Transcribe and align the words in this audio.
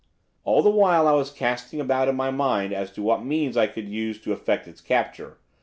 All 0.43 0.63
the 0.63 0.69
while 0.71 1.07
I 1.07 1.11
was 1.11 1.29
casting 1.29 1.79
about 1.79 2.07
in 2.07 2.15
my 2.15 2.31
mind 2.31 2.73
as 2.73 2.91
to 2.93 3.03
what 3.03 3.23
means 3.23 3.55
I 3.55 3.67
could 3.67 3.87
use 3.87 4.19
to 4.23 4.33
effect 4.33 4.67
its 4.67 4.81
capture. 4.81 5.37